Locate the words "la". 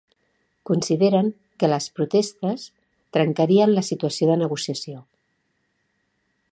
3.77-3.87